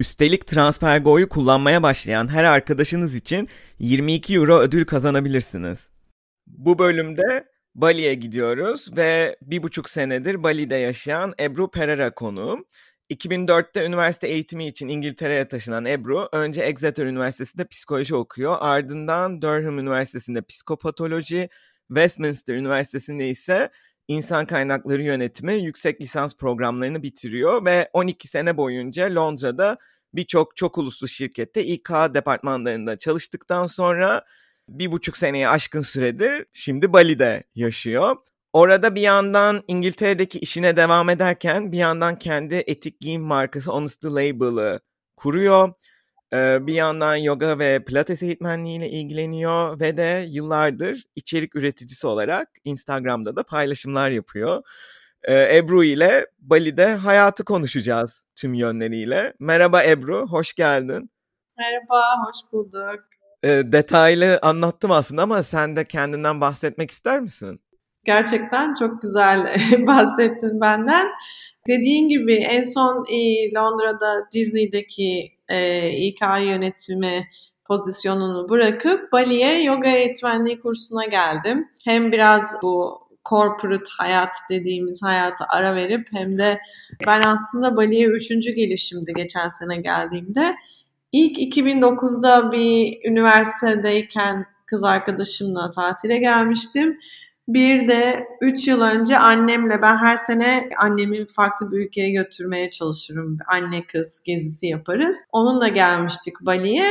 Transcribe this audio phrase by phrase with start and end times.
[0.00, 3.48] Üstelik TransferGo'yu kullanmaya başlayan her arkadaşınız için
[3.78, 5.88] 22 euro ödül kazanabilirsiniz.
[6.46, 12.64] Bu bölümde Bali'ye gidiyoruz ve bir buçuk senedir Bali'de yaşayan Ebru Pereira konuğum.
[13.10, 20.42] 2004'te üniversite eğitimi için İngiltere'ye taşınan Ebru, önce Exeter Üniversitesi'nde psikoloji okuyor, ardından Durham Üniversitesi'nde
[20.42, 21.48] psikopatoloji,
[21.88, 23.70] Westminster Üniversitesi'nde ise
[24.08, 29.78] insan kaynakları yönetimi yüksek lisans programlarını bitiriyor ve 12 sene boyunca Londra'da
[30.14, 34.24] birçok çok uluslu şirkette İK departmanlarında çalıştıktan sonra
[34.68, 38.16] bir buçuk seneye aşkın süredir şimdi Bali'de yaşıyor.
[38.52, 44.80] Orada bir yandan İngiltere'deki işine devam ederken bir yandan kendi etik giyim markası Honest Label'ı
[45.16, 45.72] kuruyor.
[46.34, 53.36] Ee, bir yandan yoga ve pilates eğitmenliğiyle ilgileniyor ve de yıllardır içerik üreticisi olarak Instagram'da
[53.36, 54.62] da paylaşımlar yapıyor.
[55.24, 59.34] Ee, Ebru ile Bali'de hayatı konuşacağız tüm yönleriyle.
[59.38, 61.10] Merhaba Ebru, hoş geldin.
[61.58, 63.04] Merhaba, hoş bulduk.
[63.44, 67.60] Ee, detaylı anlattım aslında ama sen de kendinden bahsetmek ister misin?
[68.04, 71.08] Gerçekten çok güzel bahsettin benden.
[71.68, 73.04] Dediğin gibi en son
[73.56, 77.28] Londra'da Disney'deki e, İK yönetimi
[77.64, 81.68] pozisyonunu bırakıp Bali'ye yoga eğitmenliği kursuna geldim.
[81.84, 86.60] Hem biraz bu corporate hayat dediğimiz hayata ara verip hem de
[87.06, 90.54] ben aslında Bali'ye üçüncü gelişimdi geçen sene geldiğimde.
[91.12, 96.98] İlk 2009'da bir üniversitedeyken kız arkadaşımla tatile gelmiştim.
[97.48, 103.38] Bir de 3 yıl önce annemle ben her sene annemi farklı bir ülkeye götürmeye çalışırım.
[103.46, 105.16] Anne kız gezisi yaparız.
[105.32, 106.90] Onunla gelmiştik Bali'ye.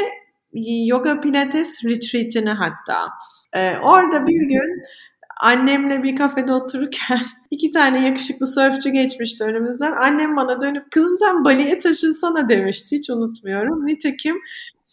[0.86, 3.10] Yoga Pilates retreat'ine hatta.
[3.54, 4.82] Ee, orada bir gün
[5.42, 9.92] annemle bir kafede otururken iki tane yakışıklı sörfçü geçmişti önümüzden.
[9.92, 12.98] Annem bana dönüp kızım sen Bali'ye taşınsana demişti.
[12.98, 13.86] Hiç unutmuyorum.
[13.86, 14.36] Nitekim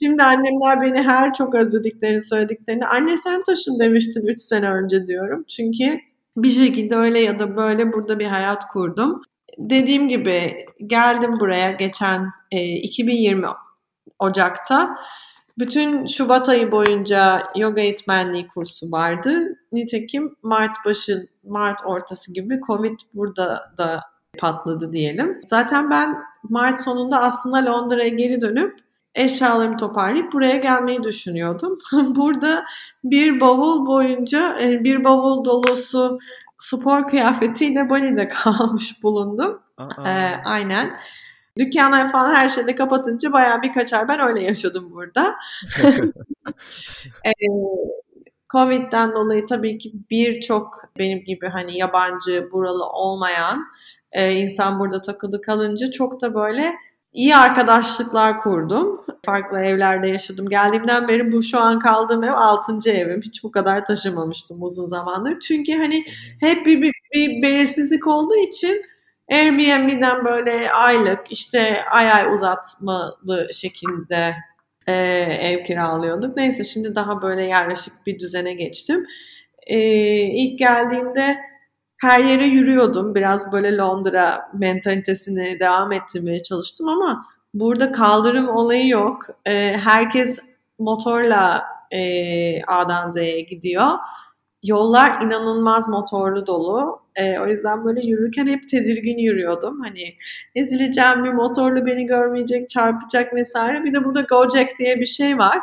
[0.02, 5.44] Şimdi annemler beni her çok özlediklerini söylediklerini anne sen taşın demiştin 3 sene önce diyorum.
[5.48, 6.00] Çünkü
[6.36, 9.22] bir şekilde öyle ya da böyle burada bir hayat kurdum.
[9.58, 13.46] Dediğim gibi geldim buraya geçen e, 2020
[14.18, 14.96] Ocak'ta.
[15.58, 19.58] Bütün Şubat ayı boyunca yoga eğitmenliği kursu vardı.
[19.72, 24.00] Nitekim Mart başı, Mart ortası gibi Covid burada da
[24.38, 25.40] patladı diyelim.
[25.44, 31.78] Zaten ben Mart sonunda aslında Londra'ya geri dönüp eşyalarımı toparlayıp buraya gelmeyi düşünüyordum.
[32.16, 32.64] Burada
[33.04, 36.18] bir bavul boyunca e, bir bavul dolusu
[36.58, 39.62] spor kıyafetiyle Bali'de kalmış bulundum.
[40.06, 40.10] Ee,
[40.44, 40.96] aynen.
[41.58, 45.34] Dükkanlar falan her şeyde kapatınca bayağı birkaç ay ben öyle yaşadım burada.
[47.26, 47.32] ee,
[48.52, 53.66] Covid'den dolayı tabii ki birçok benim gibi hani yabancı, buralı olmayan
[54.12, 56.74] e, insan burada takılı kalınca çok da böyle
[57.12, 59.04] iyi arkadaşlıklar kurdum.
[59.24, 60.48] Farklı evlerde yaşadım.
[60.48, 62.90] Geldiğimden beri bu şu an kaldığım ev 6.
[62.90, 63.22] evim.
[63.22, 65.40] Hiç bu kadar taşımamıştım uzun zamandır.
[65.40, 66.04] Çünkü hani
[66.40, 68.82] hep bir, bir, bir belirsizlik olduğu için
[69.30, 74.36] Airbnb'den böyle aylık işte ay ay uzatmalı şekilde
[74.86, 74.92] e,
[75.40, 76.36] ev kiralıyorduk.
[76.36, 79.06] Neyse şimdi daha böyle yerleşik bir düzene geçtim.
[79.66, 79.78] E,
[80.20, 81.49] ilk geldiğimde
[82.00, 83.14] her yere yürüyordum.
[83.14, 89.26] Biraz böyle Londra mentalitesini devam ettirmeye çalıştım ama burada kaldırım olayı yok.
[89.46, 90.38] E, herkes
[90.78, 93.90] motorla e, A'dan Z'ye gidiyor.
[94.62, 97.00] Yollar inanılmaz motorlu dolu.
[97.16, 99.80] E, o yüzden böyle yürürken hep tedirgin yürüyordum.
[99.80, 100.14] Hani
[100.54, 103.84] ezileceğim bir motorlu beni görmeyecek, çarpacak vesaire.
[103.84, 105.58] Bir de burada Gojek diye bir şey var.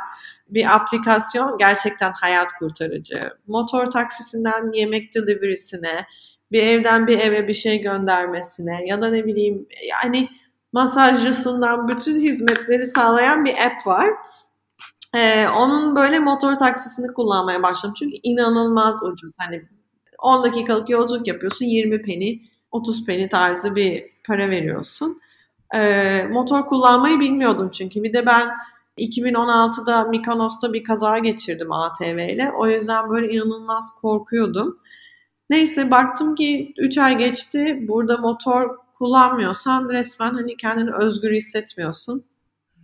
[0.50, 3.32] Bir aplikasyon gerçekten hayat kurtarıcı.
[3.48, 6.06] Motor taksisinden yemek delivery'sine,
[6.52, 10.30] bir evden bir eve bir şey göndermesine ya da ne bileyim yani
[10.74, 14.10] masajcısından bütün hizmetleri sağlayan bir app var.
[15.16, 17.96] Ee, onun böyle motor taksisini kullanmaya başladım.
[18.00, 19.34] Çünkü inanılmaz ucuz.
[19.40, 19.62] Hani
[20.20, 22.42] 10 dakikalık yolculuk yapıyorsun 20 peni
[22.72, 25.22] 30 peni tarzı bir para veriyorsun.
[25.76, 28.04] Ee, motor kullanmayı bilmiyordum çünkü.
[28.04, 28.50] Bir de ben
[28.98, 32.52] 2016'da Mikonos'ta bir kaza geçirdim ATV ile.
[32.58, 34.80] O yüzden böyle inanılmaz korkuyordum.
[35.50, 37.80] Neyse baktım ki 3 ay geçti.
[37.88, 42.24] Burada motor kullanmıyorsan resmen hani kendini özgür hissetmiyorsun.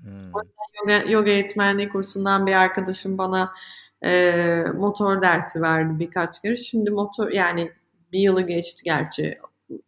[0.02, 0.12] Hmm.
[0.34, 3.54] O yüzden yoga, yoga eğitmenliği kursundan bir arkadaşım bana
[4.02, 4.32] e,
[4.76, 6.58] motor dersi verdi birkaç kere.
[6.58, 7.72] Şimdi motor yani
[8.12, 9.38] bir yılı geçti gerçi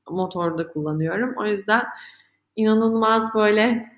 [0.09, 1.33] motorda kullanıyorum.
[1.37, 1.83] O yüzden
[2.55, 3.91] inanılmaz böyle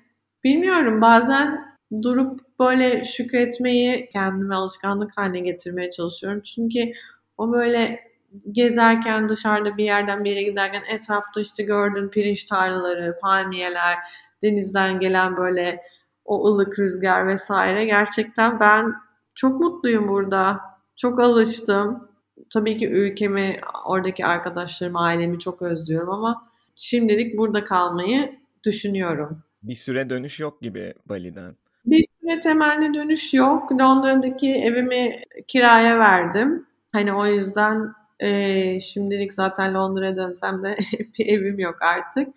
[0.44, 6.40] bilmiyorum bazen durup böyle şükretmeyi kendime alışkanlık haline getirmeye çalışıyorum.
[6.42, 6.92] Çünkü
[7.38, 8.07] o böyle
[8.52, 13.98] gezerken dışarıda bir yerden bir yere giderken etrafta işte gördüğün pirinç tarlaları, palmiyeler,
[14.42, 15.82] denizden gelen böyle
[16.24, 17.84] o ılık rüzgar vesaire.
[17.84, 18.94] Gerçekten ben
[19.34, 20.60] çok mutluyum burada.
[20.96, 22.08] Çok alıştım.
[22.52, 29.42] Tabii ki ülkemi, oradaki arkadaşlarımı, ailemi çok özlüyorum ama şimdilik burada kalmayı düşünüyorum.
[29.62, 31.56] Bir süre dönüş yok gibi Bali'den.
[31.86, 33.72] Bir süre temelli dönüş yok.
[33.72, 36.66] Londra'daki evimi kiraya verdim.
[36.92, 40.76] Hani o yüzden e, şimdilik zaten Londra'ya dönsem de
[41.18, 42.28] bir evim yok artık.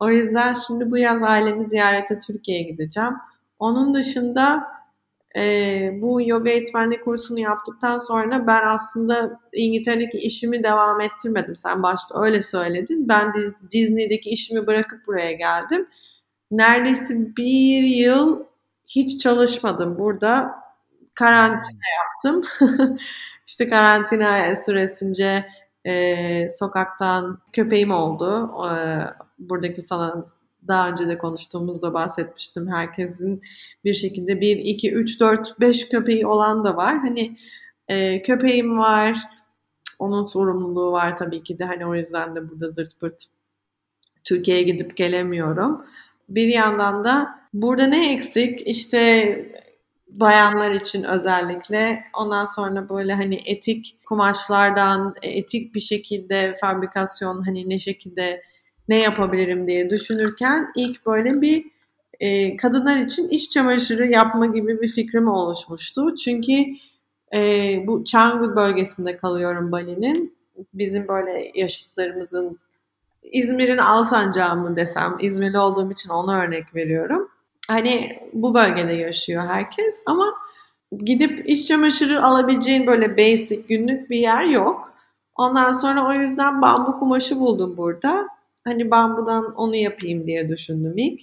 [0.00, 3.12] O yüzden şimdi bu yaz ailemi ziyarete Türkiye'ye gideceğim.
[3.58, 4.64] Onun dışında
[5.36, 5.42] e,
[6.02, 11.56] bu yoga eğitmenlik kursunu yaptıktan sonra ben aslında İngiltere'deki işimi devam ettirmedim.
[11.56, 13.08] Sen başta öyle söyledin.
[13.08, 13.32] Ben
[13.72, 15.88] Disney'deki işimi bırakıp buraya geldim.
[16.50, 18.44] Neredeyse bir yıl
[18.88, 20.54] hiç çalışmadım burada.
[21.14, 22.44] Karantina yaptım.
[23.52, 25.46] İşte karantina süresince
[25.86, 28.50] e, sokaktan köpeğim oldu.
[28.66, 28.72] E,
[29.38, 30.22] buradaki sana
[30.68, 32.68] daha önce de konuştuğumuzda bahsetmiştim.
[32.68, 33.42] Herkesin
[33.84, 36.98] bir şekilde 1, 2, 3, 4, 5 köpeği olan da var.
[36.98, 37.36] Hani
[37.88, 39.18] e, köpeğim var.
[39.98, 41.64] Onun sorumluluğu var tabii ki de.
[41.64, 43.24] Hani o yüzden de burada zırt pırt
[44.24, 45.86] Türkiye'ye gidip gelemiyorum.
[46.28, 48.66] Bir yandan da burada ne eksik?
[48.66, 48.98] İşte
[50.20, 52.04] bayanlar için özellikle.
[52.14, 58.42] Ondan sonra böyle hani etik kumaşlardan etik bir şekilde fabrikasyon hani ne şekilde
[58.88, 61.64] ne yapabilirim diye düşünürken ilk böyle bir
[62.20, 66.14] e, kadınlar için iç çamaşırı yapma gibi bir fikrim oluşmuştu.
[66.16, 66.52] Çünkü
[67.34, 70.36] e, bu Canggu bölgesinde kalıyorum Bali'nin.
[70.74, 72.58] Bizim böyle yaşıtlarımızın
[73.22, 77.28] İzmir'in Alsancağı mı desem, İzmirli olduğum için ona örnek veriyorum.
[77.68, 80.34] Hani bu bölgede yaşıyor herkes ama
[80.98, 84.92] gidip iç çamaşırı alabileceğin böyle basic günlük bir yer yok.
[85.36, 88.26] Ondan sonra o yüzden bambu kumaşı buldum burada.
[88.64, 91.20] Hani bambudan onu yapayım diye düşündüm ilk.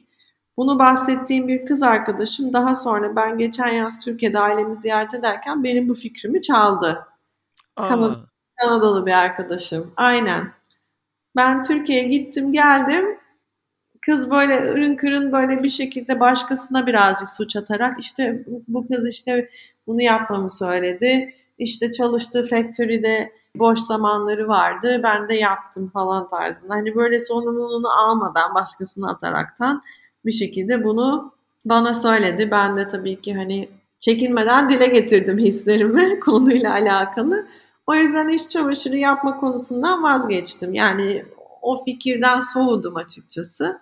[0.57, 5.89] Bunu bahsettiğim bir kız arkadaşım daha sonra ben geçen yaz Türkiye'de ailemi ziyaret ederken benim
[5.89, 7.07] bu fikrimi çaldı.
[7.75, 8.15] Kanad
[8.55, 9.93] Kanadalı bir arkadaşım.
[9.97, 10.53] Aynen.
[11.35, 13.18] Ben Türkiye'ye gittim geldim.
[14.05, 19.49] Kız böyle ürün kırın böyle bir şekilde başkasına birazcık suç atarak işte bu kız işte
[19.87, 21.33] bunu yapmamı söyledi.
[21.57, 25.01] İşte çalıştığı factory'de boş zamanları vardı.
[25.03, 26.73] Ben de yaptım falan tarzında.
[26.73, 29.81] Hani böyle sorumluluğunu almadan başkasına ataraktan
[30.25, 31.33] bir şekilde bunu
[31.65, 32.51] bana söyledi.
[32.51, 33.69] Ben de tabii ki hani
[33.99, 37.47] çekinmeden dile getirdim hislerimi konuyla alakalı.
[37.87, 40.73] O yüzden iş çamaşırı yapma konusundan vazgeçtim.
[40.73, 41.25] Yani
[41.61, 43.79] o fikirden soğudum açıkçası.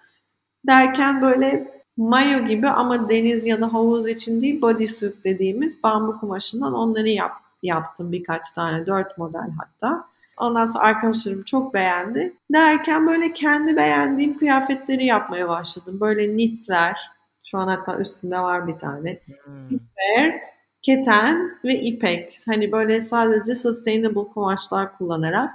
[0.68, 6.74] Derken böyle mayo gibi ama deniz ya da havuz için değil bodysuit dediğimiz bambu kumaşından
[6.74, 7.32] onları yap,
[7.64, 8.86] yaptım birkaç tane.
[8.86, 10.08] Dört model hatta.
[10.38, 12.34] Ondan sonra arkadaşlarım çok beğendi.
[12.54, 15.98] Derken böyle kendi beğendiğim kıyafetleri yapmaya başladım.
[16.02, 17.00] Böyle knitler.
[17.44, 19.20] Şu an hatta üstünde var bir tane.
[19.44, 19.68] Hmm.
[19.68, 20.40] Knitwear,
[20.82, 22.38] keten ve ipek.
[22.46, 25.50] Hani böyle sadece sustainable kumaşlar kullanarak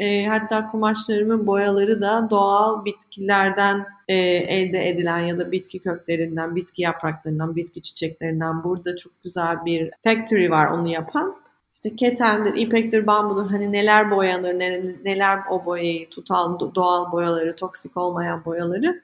[0.00, 6.82] e, hatta kumaşlarımın boyaları da doğal bitkilerden e, elde edilen ya da bitki köklerinden, bitki
[6.82, 8.64] yapraklarından, bitki çiçeklerinden.
[8.64, 11.36] Burada çok güzel bir factory var onu yapan.
[11.74, 14.54] İşte ketendir, ipektir, bambudur hani neler boyanır,
[15.04, 19.02] neler o boyayı tutan doğal boyaları, toksik olmayan boyaları.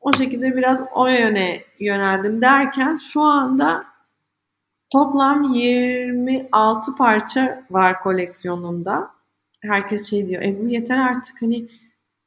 [0.00, 3.84] O şekilde biraz o yöne yöneldim derken şu anda
[4.90, 9.15] toplam 26 parça var koleksiyonumda
[9.62, 10.42] herkes şey diyor.
[10.42, 11.68] Ebru yeter artık hani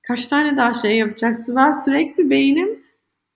[0.08, 1.56] kaç tane daha şey yapacaksın?
[1.56, 2.80] Ben sürekli beynim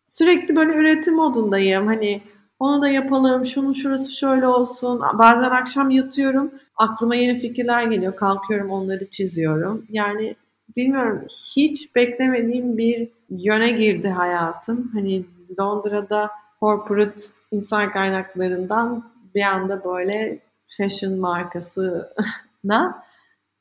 [0.08, 1.88] sürekli böyle üretim modundayım.
[1.88, 2.22] Hani
[2.60, 5.02] onu da yapalım, şunun şurası şöyle olsun.
[5.14, 8.16] Bazen akşam yatıyorum, aklıma yeni fikirler geliyor.
[8.16, 9.86] Kalkıyorum, onları çiziyorum.
[9.90, 10.36] Yani
[10.76, 14.90] bilmiyorum, hiç beklemediğim bir yöne girdi hayatım.
[14.94, 15.26] Hani
[15.60, 17.22] Londra'da corporate
[17.52, 19.04] insan kaynaklarından
[19.36, 20.40] bir anda böyle
[20.78, 23.04] fashion markasına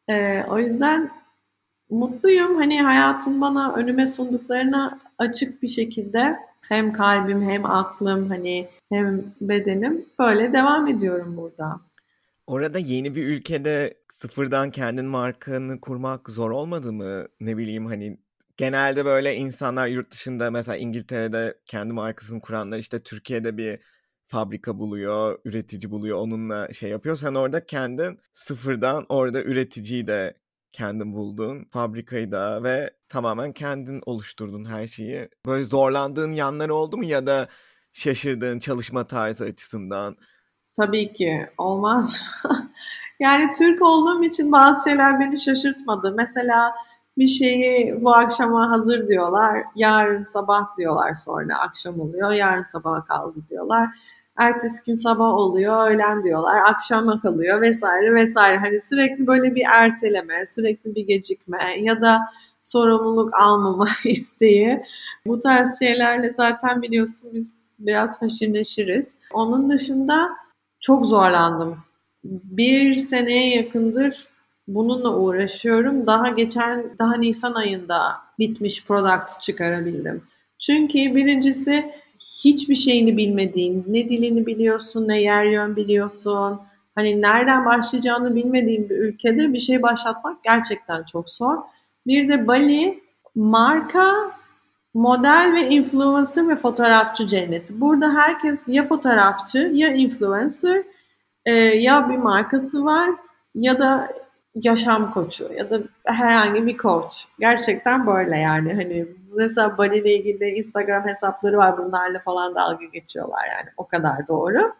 [0.08, 1.10] ee, o yüzden
[1.90, 2.56] mutluyum.
[2.56, 6.36] Hani hayatın bana önüme sunduklarına açık bir şekilde
[6.68, 11.80] hem kalbim hem aklım hani hem bedenim böyle devam ediyorum burada.
[12.46, 17.26] Orada yeni bir ülkede sıfırdan kendin markanı kurmak zor olmadı mı?
[17.40, 18.18] Ne bileyim hani
[18.56, 23.78] genelde böyle insanlar yurt dışında mesela İngiltere'de kendi markasını kuranlar işte Türkiye'de bir
[24.32, 27.16] fabrika buluyor, üretici buluyor, onunla şey yapıyor.
[27.16, 30.34] Sen orada kendin sıfırdan orada üreticiyi de
[30.72, 35.28] kendin buldun, fabrikayı da ve tamamen kendin oluşturdun her şeyi.
[35.46, 37.48] Böyle zorlandığın yanları oldu mu ya da
[37.92, 40.16] şaşırdığın çalışma tarzı açısından?
[40.76, 42.22] Tabii ki olmaz.
[43.20, 46.14] yani Türk olduğum için bazı şeyler beni şaşırtmadı.
[46.16, 46.74] Mesela
[47.18, 49.62] bir şeyi bu akşama hazır diyorlar.
[49.74, 52.32] Yarın sabah diyorlar sonra akşam oluyor.
[52.32, 53.88] Yarın sabaha kaldı diyorlar.
[54.38, 58.58] Ertesi gün sabah oluyor, öğlen diyorlar, akşama kalıyor vesaire vesaire.
[58.58, 62.20] Hani sürekli böyle bir erteleme, sürekli bir gecikme ya da
[62.64, 64.82] sorumluluk almama isteği.
[65.26, 69.14] Bu tarz şeylerle zaten biliyorsun biz biraz haşır neşiriz.
[69.32, 70.30] Onun dışında
[70.80, 71.78] çok zorlandım.
[72.24, 74.26] Bir seneye yakındır
[74.68, 76.06] bununla uğraşıyorum.
[76.06, 80.22] Daha geçen, daha Nisan ayında bitmiş product çıkarabildim.
[80.58, 81.92] Çünkü birincisi
[82.44, 86.60] hiçbir şeyini bilmediğin, ne dilini biliyorsun, ne yer yön biliyorsun.
[86.94, 91.56] Hani nereden başlayacağını bilmediğin bir ülkede bir şey başlatmak gerçekten çok zor.
[92.06, 93.00] Bir de Bali
[93.34, 94.14] marka,
[94.94, 97.80] model ve influencer ve fotoğrafçı cenneti.
[97.80, 100.82] Burada herkes ya fotoğrafçı ya influencer
[101.44, 103.10] e, ya bir markası var
[103.54, 104.08] ya da
[104.54, 107.26] yaşam koçu ya da herhangi bir koç.
[107.40, 109.06] Gerçekten böyle yani hani
[109.36, 114.72] mesela Bali ile ilgili Instagram hesapları var bunlarla falan dalga geçiyorlar yani o kadar doğru.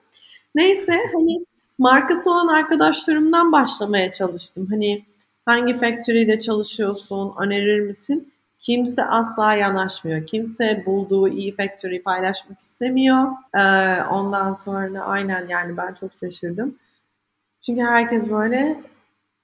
[0.54, 1.44] Neyse hani
[1.78, 4.66] markası olan arkadaşlarımdan başlamaya çalıştım.
[4.70, 5.04] Hani
[5.46, 8.32] hangi factory ile çalışıyorsun, önerir misin?
[8.60, 10.26] Kimse asla yanaşmıyor.
[10.26, 13.28] Kimse bulduğu iyi factory paylaşmak istemiyor.
[13.54, 13.58] Ee,
[14.02, 16.78] ondan sonra aynen yani ben çok şaşırdım.
[17.66, 18.76] Çünkü herkes böyle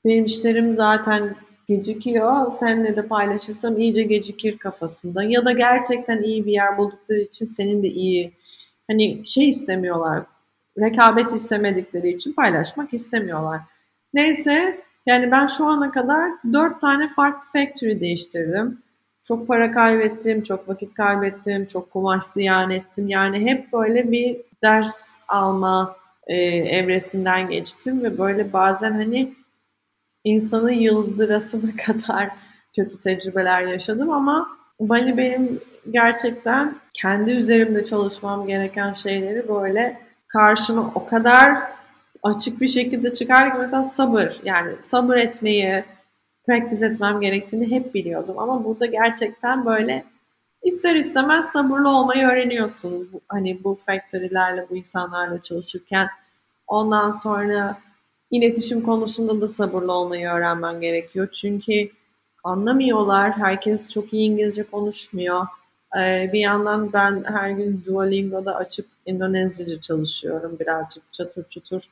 [0.04, 1.34] benim işlerim zaten
[1.68, 2.52] gecikiyor.
[2.52, 5.22] Seninle de paylaşırsam iyice gecikir kafasında.
[5.22, 8.32] Ya da gerçekten iyi bir yer buldukları için senin de iyi
[8.90, 10.22] hani şey istemiyorlar.
[10.78, 13.60] Rekabet istemedikleri için paylaşmak istemiyorlar.
[14.14, 18.78] Neyse yani ben şu ana kadar dört tane farklı factory değiştirdim.
[19.22, 23.08] Çok para kaybettim, çok vakit kaybettim, çok kumaş ziyan ettim.
[23.08, 29.32] Yani hep böyle bir ders alma e, evresinden geçtim ve böyle bazen hani
[30.28, 32.28] insanı yıldırasına kadar
[32.76, 34.48] kötü tecrübeler yaşadım ama
[34.80, 41.58] Bali benim gerçekten kendi üzerimde çalışmam gereken şeyleri böyle karşıma o kadar
[42.22, 45.84] açık bir şekilde çıkar ki mesela sabır yani sabır etmeyi
[46.46, 50.04] practice etmem gerektiğini hep biliyordum ama burada gerçekten böyle
[50.62, 53.10] ister istemez sabırlı olmayı öğreniyorsun.
[53.28, 56.08] Hani bu factory'lerle, bu insanlarla çalışırken.
[56.66, 57.78] Ondan sonra
[58.30, 61.28] iletişim konusunda da sabırlı olmayı öğrenmen gerekiyor.
[61.32, 61.88] Çünkü
[62.44, 63.32] anlamıyorlar.
[63.32, 65.46] Herkes çok iyi İngilizce konuşmuyor.
[66.00, 71.82] Ee, bir yandan ben her gün Duolingo'da açıp İndonezyaca çalışıyorum birazcık çatır çutur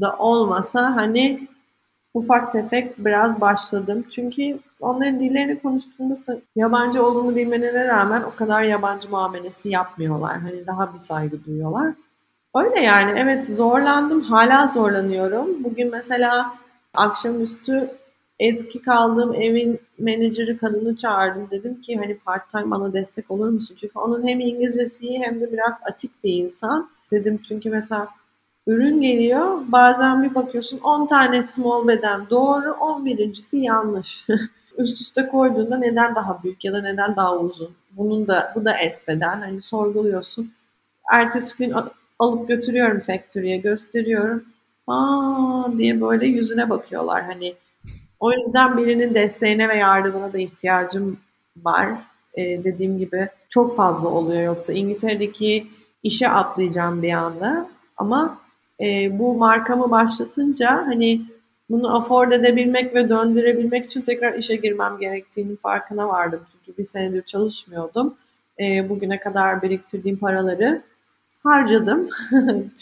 [0.00, 1.48] da olmasa hani
[2.14, 4.04] ufak tefek biraz başladım.
[4.10, 6.16] Çünkü onların dillerini konuştuğunda
[6.56, 10.38] yabancı olduğunu bilmelerine rağmen o kadar yabancı muamelesi yapmıyorlar.
[10.38, 11.94] Hani daha bir saygı duyuyorlar.
[12.54, 14.20] Öyle yani evet zorlandım.
[14.20, 15.64] Hala zorlanıyorum.
[15.64, 16.54] Bugün mesela
[16.94, 17.90] akşamüstü
[18.38, 21.48] eski kaldığım evin menajeri kadını çağırdım.
[21.50, 23.76] Dedim ki hani part time bana destek olur musun?
[23.80, 26.90] Çünkü onun hem İngilizcesi hem de biraz atik bir insan.
[27.10, 28.08] Dedim çünkü mesela
[28.66, 29.58] ürün geliyor.
[29.68, 34.26] Bazen bir bakıyorsun 10 tane small beden doğru 11.si yanlış.
[34.78, 37.70] Üst üste koyduğunda neden daha büyük ya da neden daha uzun?
[37.90, 39.40] Bunun da bu da S beden.
[39.40, 40.52] Hani sorguluyorsun.
[41.12, 41.72] Ertesi gün
[42.22, 44.44] alıp götürüyorum factory'e gösteriyorum.
[44.86, 47.22] Aa diye böyle yüzüne bakıyorlar.
[47.22, 47.54] Hani
[48.20, 51.18] o yüzden birinin desteğine ve yardımına da ihtiyacım
[51.56, 51.88] var.
[52.34, 55.66] Ee, dediğim gibi çok fazla oluyor yoksa İngiltere'deki
[56.02, 57.68] işe atlayacağım bir anda.
[57.96, 58.38] Ama
[58.80, 61.20] e, bu markamı başlatınca hani
[61.70, 66.40] bunu afford edebilmek ve döndürebilmek için tekrar işe girmem gerektiğinin farkına vardım.
[66.52, 68.14] Çünkü bir senedir çalışmıyordum.
[68.60, 70.82] E, bugüne kadar biriktirdiğim paraları
[71.42, 72.08] harcadım.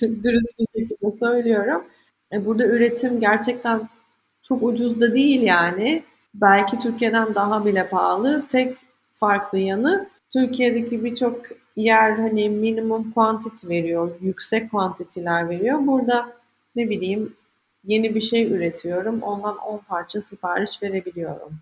[0.00, 1.85] Dürüst bir şekilde söylüyorum.
[2.33, 3.81] E, burada üretim gerçekten
[4.43, 6.02] çok ucuz da değil yani.
[6.35, 8.45] Belki Türkiye'den daha bile pahalı.
[8.49, 8.76] Tek
[9.14, 11.37] farklı yanı Türkiye'deki birçok
[11.76, 15.79] yer hani minimum quantity veriyor, yüksek kuantitiler veriyor.
[15.87, 16.33] Burada
[16.76, 17.35] ne bileyim
[17.85, 19.23] yeni bir şey üretiyorum.
[19.23, 21.52] Ondan 10 parça sipariş verebiliyorum.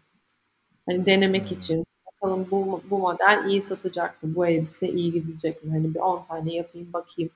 [0.86, 1.84] Hani denemek için
[2.22, 4.34] bakalım bu, bu model iyi satacak mı?
[4.34, 5.70] Bu elbise iyi gidecek mi?
[5.70, 7.30] Hani bir 10 tane yapayım bakayım.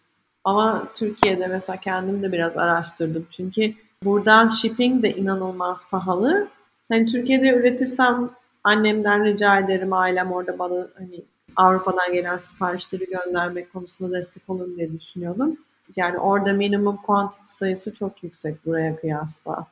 [0.45, 3.27] Ama Türkiye'de mesela kendim de biraz araştırdım.
[3.31, 3.75] Çünkü
[4.05, 6.49] buradan shipping de inanılmaz pahalı.
[6.89, 8.31] Hani Türkiye'de üretirsem
[8.65, 9.93] annemden rica ederim.
[9.93, 11.25] Ailem orada bana hani
[11.57, 15.57] Avrupa'dan gelen siparişleri göndermek konusunda destek olur diye düşünüyordum.
[15.97, 19.67] Yani orada minimum quantity sayısı çok yüksek buraya kıyasla.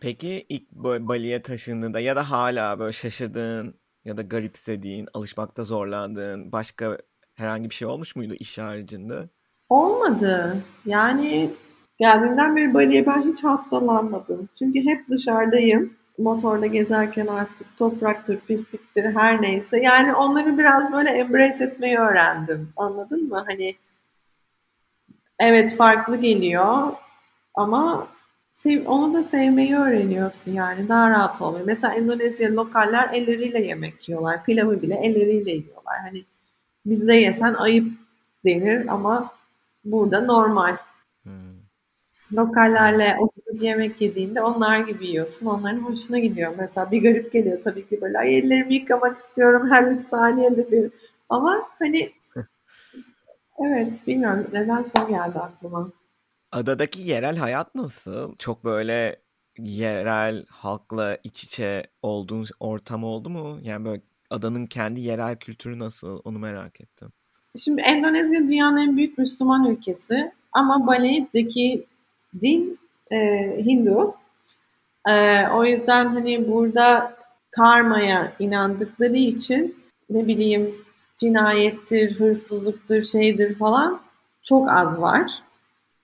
[0.00, 6.52] Peki ilk böyle Bali'ye taşındığında ya da hala böyle şaşırdığın ya da garipsediğin, alışmakta zorlandığın
[6.52, 6.98] başka
[7.34, 9.28] herhangi bir şey olmuş muydu iş haricinde?
[9.68, 10.56] Olmadı.
[10.86, 11.50] Yani
[11.98, 14.48] geldiğinden beri Bali'ye ben hiç hastalanmadım.
[14.58, 15.92] Çünkü hep dışarıdayım.
[16.18, 19.80] Motorda gezerken artık topraktır, pisliktir her neyse.
[19.80, 22.68] Yani onları biraz böyle embrace etmeyi öğrendim.
[22.76, 23.44] Anladın mı?
[23.46, 23.74] Hani
[25.38, 26.92] evet farklı geliyor
[27.54, 28.06] ama
[28.62, 31.66] sev, onu da sevmeyi öğreniyorsun yani daha rahat oluyor.
[31.66, 34.44] Mesela Endonezya lokaller elleriyle yemek yiyorlar.
[34.44, 35.98] Pilavı bile elleriyle yiyorlar.
[36.02, 36.24] Hani
[36.86, 37.88] bizde yesen ayıp
[38.44, 39.32] denir ama
[39.84, 40.76] burada normal.
[41.22, 41.32] Hmm.
[42.32, 45.46] Lokallerle oturup yemek yediğinde onlar gibi yiyorsun.
[45.46, 46.52] Onların hoşuna gidiyor.
[46.58, 50.90] Mesela bir garip geliyor tabii ki böyle Ay, ellerimi yıkamak istiyorum her 3 saniyede bir.
[51.28, 52.12] Ama hani
[53.58, 55.90] evet bilmiyorum neden sen geldi aklıma.
[56.52, 58.36] Adadaki yerel hayat nasıl?
[58.38, 59.16] Çok böyle
[59.58, 63.58] yerel halkla iç içe olduğun ortam oldu mu?
[63.62, 66.20] Yani böyle adanın kendi yerel kültürü nasıl?
[66.24, 67.12] Onu merak ettim.
[67.58, 71.84] Şimdi Endonezya dünyanın en büyük Müslüman ülkesi ama Bali'deki
[72.40, 72.78] din
[73.10, 73.16] e,
[73.64, 74.14] Hindu.
[75.08, 77.16] E, o yüzden hani burada
[77.50, 79.76] karmaya inandıkları için
[80.10, 80.74] ne bileyim
[81.16, 84.00] cinayettir, hırsızlıktır, şeydir falan
[84.42, 85.42] çok az var.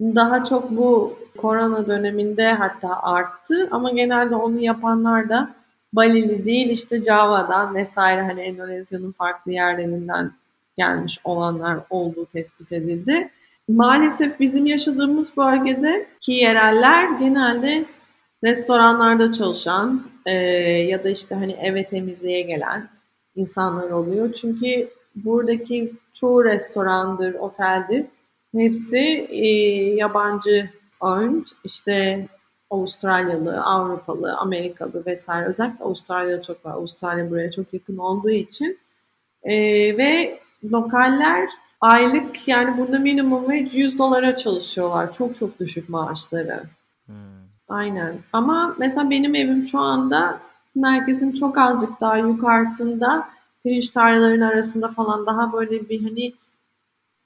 [0.00, 5.50] Daha çok bu korona döneminde hatta arttı ama genelde onu yapanlar da
[5.92, 10.32] Balili değil işte Java'dan vesaire hani Endonezya'nın farklı yerlerinden
[10.78, 13.30] gelmiş olanlar olduğu tespit edildi.
[13.68, 17.84] Maalesef bizim yaşadığımız bölgede ki yereller genelde
[18.44, 20.32] restoranlarda çalışan e,
[20.88, 22.88] ya da işte hani eve temizliğe gelen
[23.36, 24.32] insanlar oluyor.
[24.32, 28.06] Çünkü buradaki çoğu restorandır, oteldir
[28.56, 28.98] hepsi
[29.30, 29.46] e,
[29.94, 31.46] yabancı owned.
[31.64, 32.26] İşte
[32.70, 35.46] Avustralyalı, Avrupalı, Amerikalı vesaire.
[35.46, 36.72] Özellikle Avustralya çok var.
[36.72, 38.78] Avustralya buraya çok yakın olduğu için.
[39.42, 39.54] E,
[39.98, 41.48] ve lokaller
[41.80, 45.12] aylık yani burada minimum 100 dolara çalışıyorlar.
[45.12, 46.62] Çok çok düşük maaşları.
[47.06, 47.14] Hmm.
[47.68, 48.14] Aynen.
[48.32, 50.40] Ama mesela benim evim şu anda
[50.74, 53.28] merkezin çok azıcık daha yukarısında
[53.62, 56.32] pirinç tarlaların arasında falan daha böyle bir hani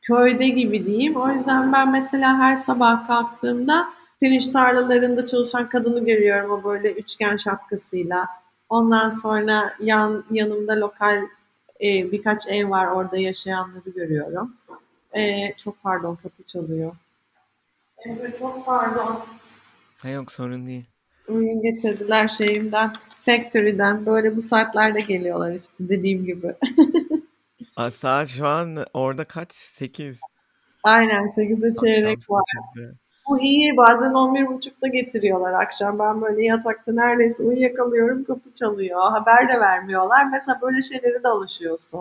[0.02, 1.16] köyde gibi diyeyim.
[1.16, 3.88] O yüzden ben mesela her sabah kalktığımda
[4.20, 8.28] pirinç tarlalarında çalışan kadını görüyorum o böyle üçgen şapkasıyla.
[8.68, 11.22] Ondan sonra yan yanımda lokal
[11.80, 14.54] e, birkaç ev var orada yaşayanları görüyorum.
[15.16, 16.92] E, çok pardon kapı çalıyor.
[18.06, 19.20] Evet çok pardon.
[19.98, 20.84] Ha yok sorun değil.
[21.28, 22.92] Ürün getirdiler şeyimden,
[23.26, 24.06] factory'den.
[24.06, 26.54] Böyle bu saatlerde geliyorlar işte dediğim gibi.
[27.82, 29.52] Aa, saat şu an orada kaç?
[29.52, 30.20] 8.
[30.82, 32.44] Aynen 8'e çeyrek var.
[33.28, 35.98] Bu iyi bazen 11.30'da getiriyorlar akşam.
[35.98, 39.10] Ben böyle yatakta neredeyse uyuyakalıyorum kapı çalıyor.
[39.10, 40.30] Haber de vermiyorlar.
[40.32, 42.00] Mesela böyle şeylere de alışıyorsun.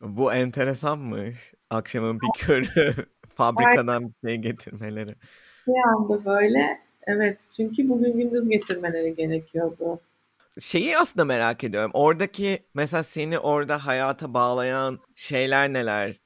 [0.00, 1.54] Bu enteresanmış.
[1.70, 2.94] Akşamın bir körü
[3.34, 5.14] fabrikadan bir şey getirmeleri.
[5.66, 10.00] Bir anda böyle evet çünkü bugün gündüz getirmeleri gerekiyordu.
[10.60, 11.90] Şeyi aslında merak ediyorum.
[11.94, 16.16] Oradaki mesela seni orada hayata bağlayan şeyler neler?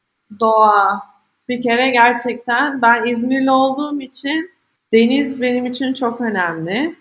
[0.40, 1.02] Doğa.
[1.48, 4.50] Bir kere gerçekten ben İzmirli olduğum için
[4.92, 6.94] deniz benim için çok önemli.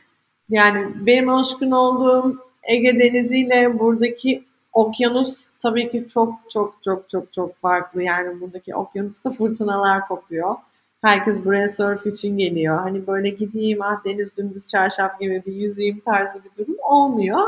[0.50, 7.34] Yani benim alışkın olduğum Ege Denizi ile buradaki okyanus tabii ki çok çok çok çok
[7.34, 8.04] çok farklı.
[8.04, 10.56] Yani buradaki okyanusta fırtınalar kopuyor.
[11.02, 12.80] Herkes buraya surf için geliyor.
[12.80, 17.40] Hani böyle gideyim ah deniz dümdüz çarşaf gibi bir yüzeyim tarzı bir durum olmuyor.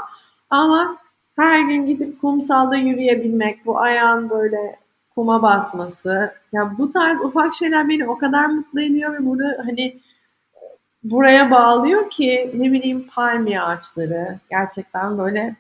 [0.50, 0.98] Ama
[1.36, 4.76] her gün gidip kumsalda yürüyebilmek, bu ayağın böyle
[5.16, 6.34] kuma basması.
[6.54, 10.00] Ya bu tarz ufak şeyler beni o kadar mutlu ediyor ve burada hani
[11.04, 15.56] buraya bağlıyor ki ne bileyim palmiye ağaçları gerçekten böyle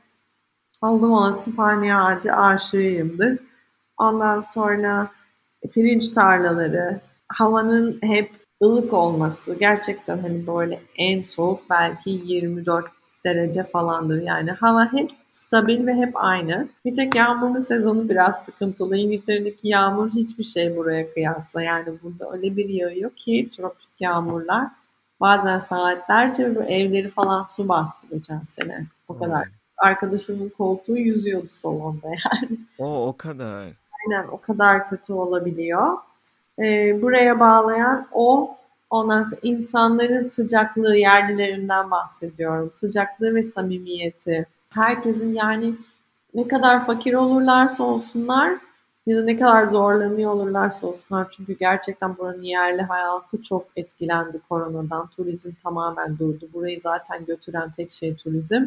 [0.81, 3.39] oldum olası palmiye ağacı aşığıyımdır.
[3.97, 5.07] Ondan sonra
[5.73, 7.01] pirinç tarlaları,
[7.33, 8.29] havanın hep
[8.63, 12.85] ılık olması gerçekten hani böyle en soğuk belki 24
[13.25, 14.21] derece falandır.
[14.21, 16.67] Yani hava hep stabil ve hep aynı.
[16.85, 18.97] Bir tek yağmurlu sezonu biraz sıkıntılı.
[18.97, 21.63] İngiltere'deki yağmur hiçbir şey buraya kıyasla.
[21.63, 24.67] Yani burada öyle bir yağıyor ki tropik yağmurlar.
[25.21, 28.85] Bazen saatlerce bu evleri falan su bastı geçen sene.
[29.07, 29.45] O kadar.
[29.45, 29.51] Hmm.
[29.77, 32.57] Arkadaşımın koltuğu yüzüyordu salonda yani.
[32.79, 33.63] O o kadar.
[33.63, 35.97] Aynen o kadar kötü olabiliyor.
[36.59, 38.57] Ee, buraya bağlayan o
[38.91, 42.71] Ondan sonra insanların sıcaklığı, yerlilerinden bahsediyorum.
[42.73, 44.45] Sıcaklığı ve samimiyeti.
[44.69, 45.73] Herkesin yani
[46.33, 48.51] ne kadar fakir olurlarsa olsunlar
[49.05, 55.07] ya da ne kadar zorlanıyor olurlarsa olsunlar çünkü gerçekten buranın yerli hayatı çok etkilendi koronadan.
[55.07, 56.49] Turizm tamamen durdu.
[56.53, 58.65] Burayı zaten götüren tek şey turizm.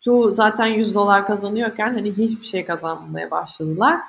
[0.00, 4.00] Çoğu zaten 100 dolar kazanıyorken hani hiçbir şey kazanmaya başladılar.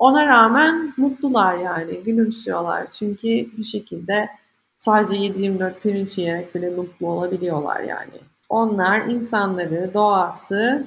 [0.00, 2.86] Ona rağmen mutlular yani, gülümsüyorlar.
[2.92, 4.28] Çünkü bu şekilde
[4.76, 8.20] sadece 7-24 pirinç yiyerek bile mutlu olabiliyorlar yani.
[8.48, 10.86] Onlar insanları, doğası,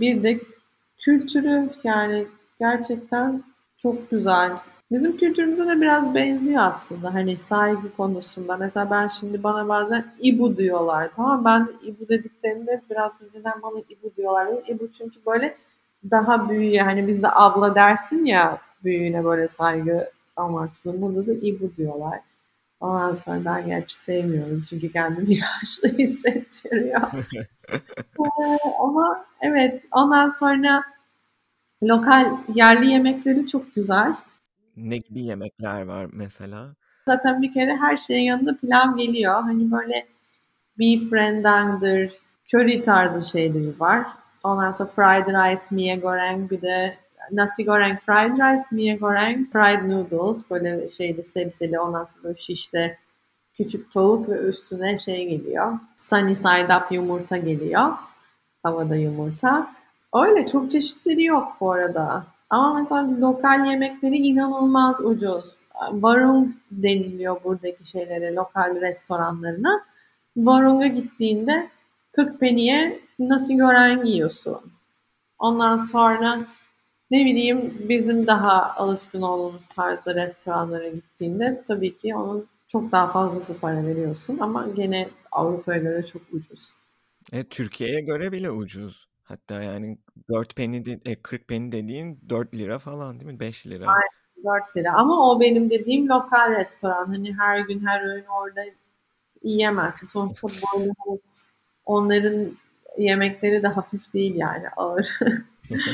[0.00, 0.38] bir de
[0.98, 2.26] kültürü yani
[2.60, 3.42] gerçekten
[3.76, 4.52] çok güzel.
[4.90, 8.56] Bizim kültürümüze de biraz benziyor aslında hani saygı konusunda.
[8.56, 14.16] Mesela ben şimdi bana bazen İbu diyorlar tamam Ben İbu dediklerinde biraz neden bana İbu
[14.16, 14.48] diyorlar.
[14.68, 15.56] İbu çünkü böyle
[16.10, 21.00] daha büyüğe hani bizde abla dersin ya büyüğüne böyle saygı amaçlı.
[21.00, 22.20] Burada da İbu diyorlar.
[22.80, 27.02] Ondan sonra ben gerçi sevmiyorum çünkü kendimi yaşlı hissettiriyor.
[28.18, 30.84] ee, ama evet ondan sonra
[31.82, 34.14] lokal yerli yemekleri çok güzel.
[34.76, 36.74] Ne gibi yemekler var mesela?
[37.06, 39.42] Zaten bir kere her şeyin yanında pilav geliyor.
[39.42, 40.06] Hani böyle
[40.78, 42.12] beef rendang'dır,
[42.54, 44.06] curry tarzı şeyleri var.
[44.48, 46.96] Ondan sonra fried rice, mie goreng bir de
[47.32, 52.98] nasi goreng fried rice, mie goreng, fried noodles böyle şeyli sebzeli ondan sonra şişte
[53.54, 55.72] küçük tavuk ve üstüne şey geliyor.
[56.00, 57.88] Sunny side up yumurta geliyor.
[58.62, 59.70] Tavada yumurta.
[60.14, 62.24] Öyle çok çeşitleri yok bu arada.
[62.50, 65.44] Ama mesela lokal yemekleri inanılmaz ucuz.
[65.92, 69.80] Varung deniliyor buradaki şeylere, lokal restoranlarına.
[70.36, 71.68] Varung'a gittiğinde
[72.18, 74.60] 40 peniye nasi goreng yiyorsun.
[75.38, 76.38] Ondan sonra
[77.10, 83.60] ne bileyim bizim daha alışkın olduğumuz tarzda restoranlara gittiğinde tabii ki onun çok daha fazlası
[83.60, 86.70] para veriyorsun ama gene Avrupa'ya göre çok ucuz.
[87.32, 89.08] E, Türkiye'ye göre bile ucuz.
[89.24, 93.40] Hatta yani 4 penny de, e, 40 penny dediğin 4 lira falan değil mi?
[93.40, 93.86] 5 lira.
[93.86, 97.06] Aynen 4 lira ama o benim dediğim lokal restoran.
[97.06, 98.60] Hani her gün her öğün orada
[99.42, 100.06] yiyemezsin.
[100.06, 101.18] Sonuçta böyle hani
[101.88, 102.52] onların
[102.98, 105.18] yemekleri de hafif değil yani ağır.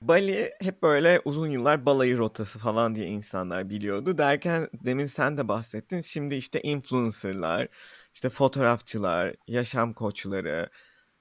[0.00, 4.18] Bali hep böyle uzun yıllar balayı rotası falan diye insanlar biliyordu.
[4.18, 6.00] Derken demin sen de bahsettin.
[6.00, 7.68] Şimdi işte influencerlar,
[8.14, 10.68] işte fotoğrafçılar, yaşam koçları,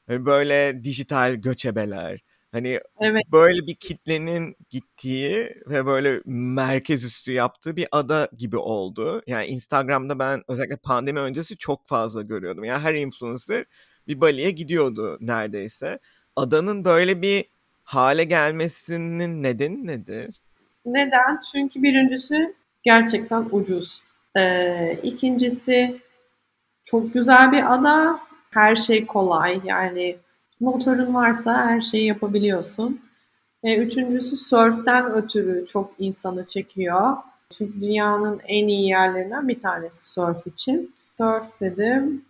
[0.10, 2.20] böyle dijital göçebeler.
[2.56, 3.24] Hani evet.
[3.32, 9.22] böyle bir kitlenin gittiği ve böyle merkez üstü yaptığı bir ada gibi oldu.
[9.28, 12.64] Yani Instagram'da ben özellikle pandemi öncesi çok fazla görüyordum.
[12.64, 13.66] Yani her influencer
[14.08, 16.00] bir Bali'ye gidiyordu neredeyse.
[16.36, 17.46] Adanın böyle bir
[17.84, 20.36] hale gelmesinin nedeni nedir?
[20.86, 21.42] Neden?
[21.52, 24.04] Çünkü birincisi gerçekten ucuz.
[24.38, 25.98] Ee, ikincisi
[26.84, 28.20] çok güzel bir ada.
[28.52, 29.60] Her şey kolay.
[29.64, 30.18] Yani
[30.60, 33.02] motorun varsa her şeyi yapabiliyorsun.
[33.64, 37.18] Ee, üçüncüsü surf'ten ötürü çok insanı çekiyor.
[37.58, 40.94] Çünkü dünyanın en iyi yerlerinden bir tanesi surf için.
[41.18, 42.22] Surf dedim.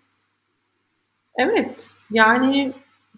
[1.35, 2.71] Evet, yani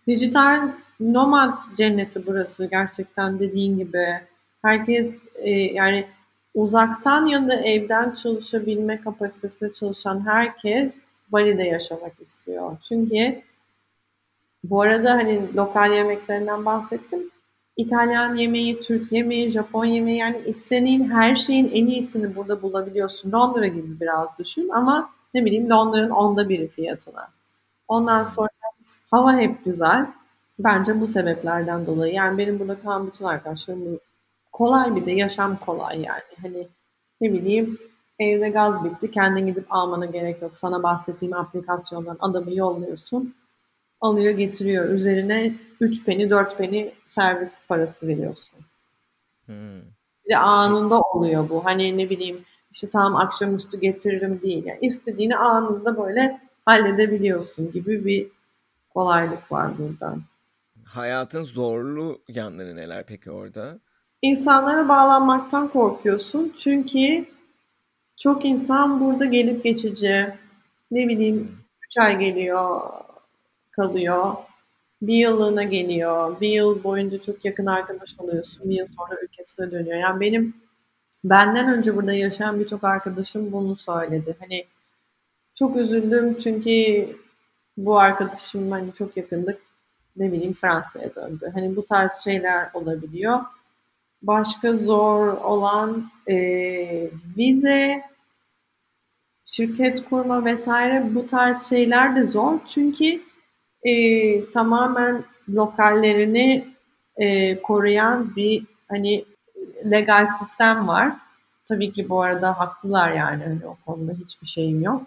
[0.08, 4.08] dijital nomad cenneti burası gerçekten dediğin gibi.
[4.62, 6.06] Herkes e, yani
[6.56, 12.78] uzaktan ya da evden çalışabilme kapasitesinde çalışan herkes Bali'de yaşamak istiyor.
[12.88, 13.42] Çünkü
[14.64, 17.20] bu arada hani lokal yemeklerinden bahsettim.
[17.78, 23.32] İtalyan yemeği, Türk yemeği, Japon yemeği yani istediğin her şeyin en iyisini burada bulabiliyorsun.
[23.32, 27.28] Londra gibi biraz düşün ama ne bileyim Londra'nın onda biri fiyatına.
[27.88, 28.50] Ondan sonra
[29.12, 30.08] hava hep güzel.
[30.60, 32.14] Bence bu sebeplerden dolayı.
[32.14, 34.00] Yani benim burada kalan bütün arkadaşlarım
[34.52, 36.22] kolay bir de yaşam kolay yani.
[36.42, 36.68] Hani
[37.22, 37.78] ne bileyim
[38.20, 40.52] evde gaz bitti kendin gidip almana gerek yok.
[40.58, 43.34] Sana bahsettiğim aplikasyondan adamı yolluyorsun.
[44.02, 44.90] Alıyor getiriyor.
[44.90, 48.60] Üzerine 3 peni 4 peni servis parası veriyorsun.
[49.46, 49.82] Hmm.
[50.26, 51.66] Bir de anında oluyor bu.
[51.66, 54.66] Hani ne bileyim işte tamam akşamüstü getiririm değil.
[54.66, 58.28] Yani istediğini anında böyle halledebiliyorsun gibi bir
[58.94, 60.22] kolaylık var buradan.
[60.84, 63.80] Hayatın zorlu yanları neler peki orada?
[64.22, 66.54] İnsanlara bağlanmaktan korkuyorsun.
[66.58, 67.26] Çünkü
[68.18, 70.28] çok insan burada gelip geçici.
[70.92, 71.52] Ne bileyim
[71.86, 72.82] 3 ay geliyor,
[73.78, 74.34] kalıyor.
[75.02, 76.42] Bir yıllığına geliyor.
[76.42, 78.70] Bir yıl boyunca çok yakın arkadaş oluyorsun.
[78.70, 79.98] Bir yıl sonra ülkesine dönüyor.
[79.98, 80.54] Yani benim
[81.24, 84.36] benden önce burada yaşayan birçok arkadaşım bunu söyledi.
[84.40, 84.66] Hani
[85.56, 87.08] çok üzüldüm çünkü
[87.78, 89.62] bu arkadaşım hani çok yakındık
[90.18, 91.52] ne bileyim Fransa'ya döndü.
[91.54, 93.40] Hani bu tarz şeyler olabiliyor.
[94.22, 96.36] Başka zor olan e,
[97.38, 98.02] vize,
[99.46, 102.60] şirket kurma vesaire bu tarz şeyler de zor.
[102.68, 103.22] Çünkü
[103.88, 106.68] e, tamamen lokallerini
[107.18, 109.26] e, koruyan bir Hani
[109.92, 111.12] legal sistem var.
[111.68, 115.02] Tabii ki bu arada haklılar yani hani o konuda hiçbir şeyim yok.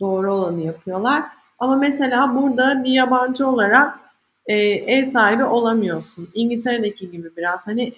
[0.00, 1.22] Doğru olanı yapıyorlar.
[1.58, 3.98] Ama mesela burada bir yabancı olarak
[4.46, 6.28] e, ev sahibi olamıyorsun.
[6.34, 7.92] İngiltere'deki gibi biraz hani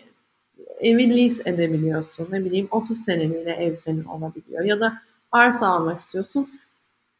[0.81, 2.29] evi lease edebiliyorsun.
[2.33, 4.65] Ne bileyim 30 seneliğine ev senin olabiliyor.
[4.65, 4.99] Ya da
[5.33, 6.51] arsa almak istiyorsun.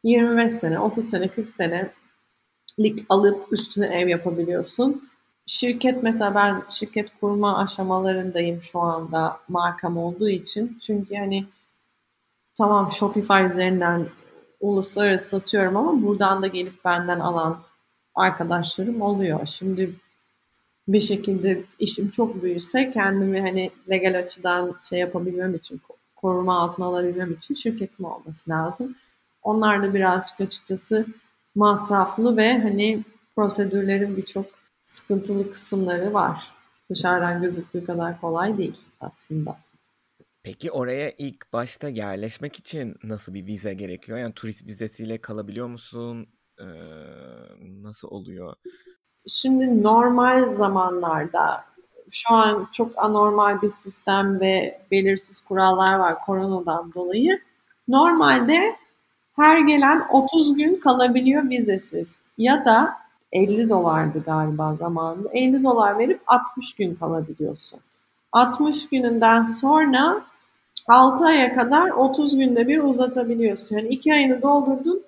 [0.03, 1.49] 25 sene, 30 sene, 40
[2.77, 5.09] senelik alıp üstüne ev yapabiliyorsun.
[5.47, 10.77] Şirket mesela ben şirket kurma aşamalarındayım şu anda markam olduğu için.
[10.81, 11.45] Çünkü hani
[12.57, 14.05] tamam Shopify üzerinden
[14.59, 17.57] uluslararası satıyorum ama buradan da gelip benden alan
[18.15, 19.45] arkadaşlarım oluyor.
[19.45, 19.91] Şimdi
[20.87, 25.81] bir şekilde işim çok büyürse kendimi hani legal açıdan şey yapabilmem için
[26.15, 28.95] koruma altına alabilmem için şirketim olması lazım.
[29.43, 31.05] Onlar da birazcık açıkçası
[31.55, 33.03] masraflı ve hani
[33.35, 34.45] prosedürlerin birçok
[34.83, 36.51] sıkıntılı kısımları var.
[36.89, 39.57] Dışarıdan gözüktüğü kadar kolay değil aslında.
[40.43, 44.17] Peki oraya ilk başta yerleşmek için nasıl bir vize gerekiyor?
[44.17, 46.27] Yani turist vizesiyle kalabiliyor musun?
[46.59, 46.65] Ee,
[47.61, 48.55] nasıl oluyor?
[49.27, 51.63] Şimdi normal zamanlarda
[52.11, 57.39] şu an çok anormal bir sistem ve belirsiz kurallar var koronadan dolayı.
[57.87, 58.75] Normalde
[59.35, 62.97] her gelen 30 gün kalabiliyor vizesiz ya da
[63.31, 65.29] 50 dolardı galiba zamanında.
[65.33, 67.79] 50 dolar verip 60 gün kalabiliyorsun.
[68.31, 70.21] 60 gününden sonra
[70.87, 73.75] 6 aya kadar 30 günde bir uzatabiliyorsun.
[73.75, 75.03] Yani 2 ayını doldurdun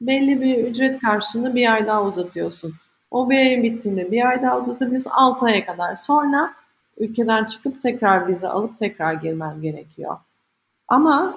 [0.00, 2.74] belli bir ücret karşılığında bir ay daha uzatıyorsun.
[3.10, 5.94] O bir ayın bittiğinde bir ay daha uzatabiliyorsun 6 aya kadar.
[5.94, 6.54] Sonra
[6.98, 10.16] ülkeden çıkıp tekrar vize alıp tekrar girmen gerekiyor.
[10.88, 11.34] Ama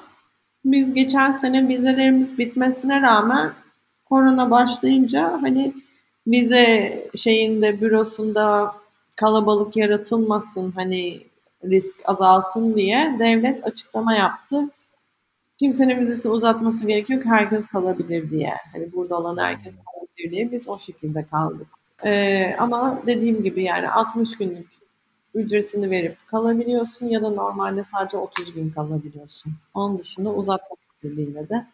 [0.66, 3.52] biz geçen sene vizelerimiz bitmesine rağmen
[4.06, 5.74] korona başlayınca hani
[6.28, 8.76] vize şeyinde bürosunda
[9.16, 11.20] kalabalık yaratılmasın hani
[11.64, 14.70] risk azalsın diye devlet açıklama yaptı.
[15.60, 18.54] Kimsenin vizesi uzatması gerekiyor ki herkes kalabilir diye.
[18.74, 21.68] Hani burada olan herkes kalabilir diye biz o şekilde kaldık.
[22.06, 24.75] Ee, ama dediğim gibi yani 60 günlük
[25.36, 29.54] ücretini verip kalabiliyorsun ya da normalde sadece 30 gün kalabiliyorsun.
[29.74, 31.66] Onun dışında uzatmak istediğinde de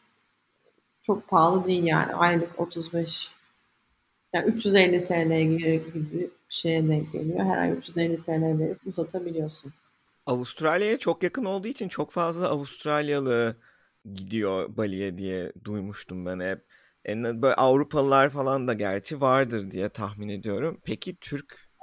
[1.01, 3.31] çok pahalı değil yani aylık 35
[4.33, 5.81] yani 350 TL gibi
[6.13, 7.45] bir şeye denk geliyor.
[7.45, 9.73] Her ay 350 TL verip uzatabiliyorsun.
[10.25, 13.55] Avustralya'ya çok yakın olduğu için çok fazla Avustralyalı
[14.13, 16.59] gidiyor Bali'ye diye duymuştum ben hep.
[17.05, 20.81] En, böyle Avrupalılar falan da gerçi vardır diye tahmin ediyorum.
[20.83, 21.15] Peki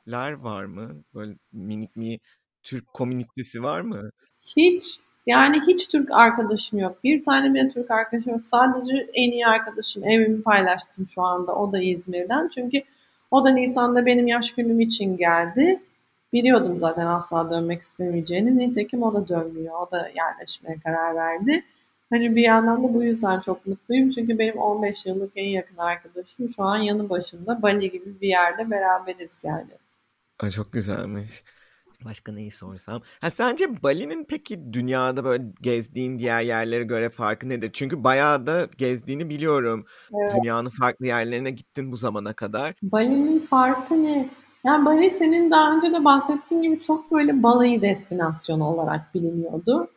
[0.09, 0.91] Türkler var mı?
[1.15, 2.21] Böyle minik bir
[2.63, 4.11] Türk komünitesi var mı?
[4.57, 7.05] Hiç yani hiç Türk arkadaşım yok.
[7.05, 8.45] Bir tane bile Türk arkadaşım yok.
[8.45, 11.55] Sadece en iyi arkadaşım evimi paylaştım şu anda.
[11.55, 12.51] O da İzmir'den.
[12.55, 12.83] Çünkü
[13.31, 15.81] o da Nisan'da benim yaş günüm için geldi.
[16.33, 18.59] Biliyordum zaten asla dönmek istemeyeceğini.
[18.59, 19.75] Nitekim o da dönmüyor.
[19.81, 21.65] O da yerleşmeye karar verdi.
[22.11, 24.11] Hani bir yandan da bu yüzden çok mutluyum.
[24.11, 28.71] Çünkü benim 15 yıllık en yakın arkadaşım şu an yanı başında Bali gibi bir yerde
[28.71, 29.78] beraberiz yani.
[30.43, 31.45] Ay çok güzelmiş.
[32.05, 33.03] Başka neyi sorsam?
[33.21, 37.71] Ha, sence Bali'nin peki dünyada böyle gezdiğin diğer yerlere göre farkı nedir?
[37.73, 39.87] Çünkü bayağı da gezdiğini biliyorum.
[40.23, 40.33] Evet.
[40.37, 42.75] Dünyanın farklı yerlerine gittin bu zamana kadar.
[42.83, 44.29] Bali'nin farkı ne?
[44.65, 49.89] Yani Bali senin daha önce de bahsettiğin gibi çok böyle balayı destinasyonu olarak biliniyordu.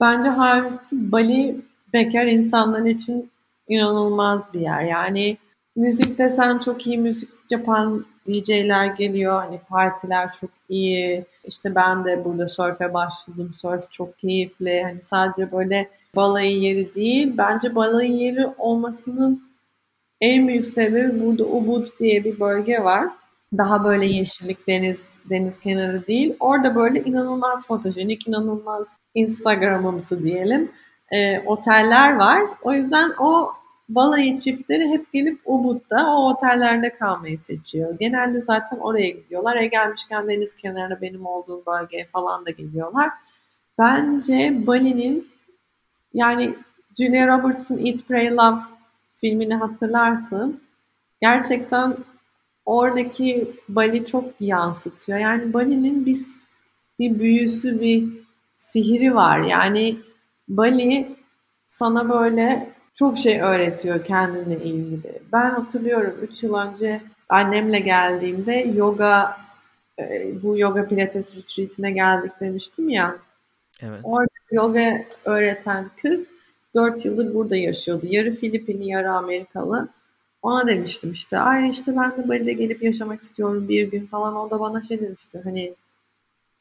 [0.00, 1.60] Bence halbuki Bali
[1.92, 3.30] bekar insanlar için
[3.68, 4.82] inanılmaz bir yer.
[4.82, 5.36] Yani
[5.76, 9.42] müzik desen çok iyi müzik yapan DJ'ler geliyor.
[9.42, 11.24] Hani partiler çok iyi.
[11.44, 13.54] İşte ben de burada surf'e başladım.
[13.60, 14.82] Surf çok keyifli.
[14.82, 17.32] Hani sadece böyle balayı yeri değil.
[17.38, 19.42] Bence balayı yeri olmasının
[20.20, 23.08] en büyük sebebi burada Ubud diye bir bölge var.
[23.56, 26.34] Daha böyle yeşillik deniz deniz kenarı değil.
[26.40, 30.70] Orada böyle inanılmaz fotojenik, inanılmaz Instagram'ımsı diyelim
[31.10, 32.42] e, oteller var.
[32.62, 33.52] O yüzden o
[33.94, 37.96] balayı çiftleri hep gelip Ubud'da o otellerde kalmayı seçiyor.
[37.98, 39.56] Genelde zaten oraya gidiyorlar.
[39.56, 43.10] E gelmişken deniz kenarına benim olduğum bölgeye falan da geliyorlar.
[43.78, 45.28] Bence Bali'nin
[46.14, 46.54] yani
[46.98, 48.60] Julia Roberts'ın Eat, Pray, Love
[49.20, 50.60] filmini hatırlarsın.
[51.22, 51.94] Gerçekten
[52.64, 55.18] oradaki Bali çok yansıtıyor.
[55.18, 56.18] Yani Bali'nin bir,
[56.98, 58.08] bir büyüsü, bir
[58.56, 59.40] sihiri var.
[59.40, 59.96] Yani
[60.48, 61.08] Bali
[61.66, 62.68] sana böyle
[63.00, 65.12] çok şey öğretiyor kendine ilgili.
[65.32, 69.36] Ben hatırlıyorum 3 yıl önce annemle geldiğimde yoga
[69.98, 73.16] e, bu yoga pilates retreatine geldik demiştim ya.
[73.82, 74.00] Evet.
[74.02, 76.30] Orada yoga öğreten kız
[76.74, 78.06] 4 yıldır burada yaşıyordu.
[78.10, 79.88] Yarı Filipinli, yarı Amerikalı.
[80.42, 84.36] Ona demiştim işte ay işte ben de Bali'de gelip yaşamak istiyorum bir gün falan.
[84.36, 85.74] O da bana şey demişti hani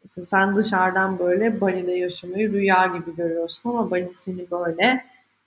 [0.06, 5.06] İşte sen dışarıdan böyle Bali'de yaşamayı rüya gibi görüyorsun ama Bali seni böyle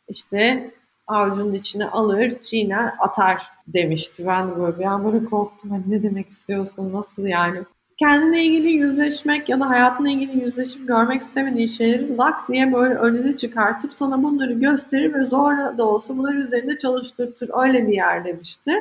[0.08, 0.70] işte
[1.06, 4.26] avucunun içine alır, çiğner, atar demişti.
[4.26, 5.70] Ben de böyle bir an böyle korktum.
[5.70, 7.58] Hani ne demek istiyorsun, nasıl yani?
[7.98, 13.36] Kendine ilgili yüzleşmek ya da hayatına ilgili yüzleşip görmek istemediği şeyleri lak diye böyle önüne
[13.36, 17.50] çıkartıp sana bunları gösterir ve zorla da olsa bunları üzerinde çalıştırtır.
[17.62, 18.72] Öyle bir yer demişti.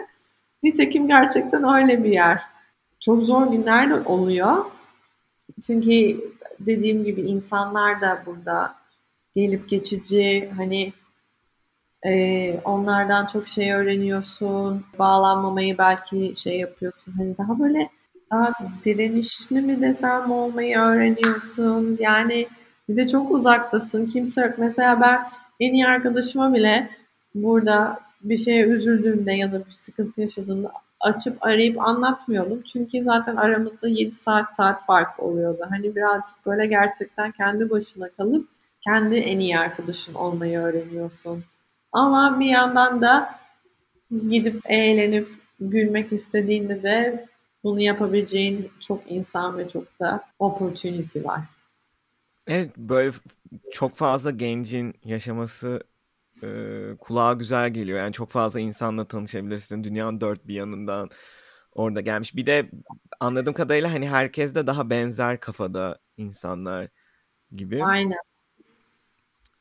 [0.63, 2.41] Nitekim gerçekten öyle bir yer.
[2.99, 4.65] Çok zor günler de oluyor.
[5.67, 6.17] Çünkü
[6.59, 8.75] dediğim gibi insanlar da burada
[9.35, 10.93] gelip geçici hani
[12.05, 14.83] e, onlardan çok şey öğreniyorsun.
[14.99, 17.13] Bağlanmamayı belki şey yapıyorsun.
[17.17, 17.89] Hani daha böyle
[18.31, 18.51] daha
[18.85, 21.97] direnişli mi desem olmayı öğreniyorsun.
[21.99, 22.47] Yani
[22.89, 24.05] bir de çok uzaktasın.
[24.05, 24.53] Kimse yok.
[24.57, 25.21] Mesela ben
[25.59, 26.89] en iyi arkadaşıma bile
[27.35, 32.61] burada bir şeye üzüldüğümde ya da bir sıkıntı yaşadığımda açıp arayıp anlatmıyordum.
[32.61, 35.65] Çünkü zaten aramızda 7 saat saat fark oluyordu.
[35.69, 38.47] Hani birazcık böyle gerçekten kendi başına kalıp
[38.83, 41.43] kendi en iyi arkadaşın olmayı öğreniyorsun.
[41.91, 43.35] Ama bir yandan da
[44.29, 45.27] gidip eğlenip
[45.59, 47.25] gülmek istediğinde de
[47.63, 51.41] bunu yapabileceğin çok insan ve çok da opportunity var.
[52.47, 53.11] Evet böyle
[53.71, 55.83] çok fazla gencin yaşaması
[56.43, 56.47] e,
[56.99, 57.99] kulağa güzel geliyor.
[57.99, 59.83] Yani çok fazla insanla tanışabilirsin.
[59.83, 61.09] Dünyanın dört bir yanından
[61.71, 62.35] orada gelmiş.
[62.35, 62.71] Bir de
[63.19, 66.87] anladığım kadarıyla hani herkes de daha benzer kafada insanlar
[67.55, 67.83] gibi.
[67.83, 68.19] Aynen.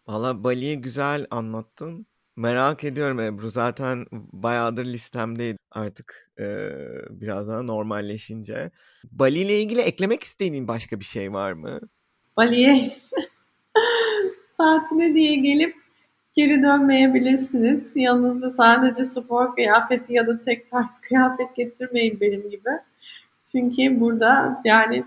[0.07, 2.07] Valla Bali'yi güzel anlattın.
[2.41, 3.51] Merak ediyorum Ebru.
[3.51, 6.69] Zaten bayağıdır listemdeydi artık e,
[7.11, 8.71] biraz daha normalleşince.
[9.13, 11.81] Bali ile ilgili eklemek istediğin başka bir şey var mı?
[12.37, 12.97] Bali'ye
[14.57, 15.75] tatile diye gelip
[16.37, 17.91] geri dönmeyebilirsiniz.
[17.95, 22.71] Yanınızda sadece spor kıyafeti ya da tek tarz kıyafet getirmeyin benim gibi.
[23.53, 25.05] Çünkü burada yani